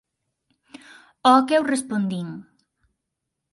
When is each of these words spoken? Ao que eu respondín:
Ao 1.29 1.45
que 1.47 1.55
eu 1.57 1.63
respondín: 1.73 2.29